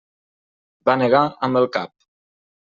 Va 0.91 0.95
negar 1.03 1.23
amb 1.49 1.63
el 1.63 1.71
cap. 1.79 1.95